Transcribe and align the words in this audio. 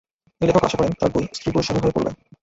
এই 0.41 0.47
লেখক 0.47 0.63
আশা 0.63 0.77
করেন, 0.79 0.93
তাঁর 0.99 1.11
বই 1.13 1.25
স্ত্রীপুরুষ 1.31 1.65
সমভাবে 1.67 1.93
পড়বে। 1.95 2.11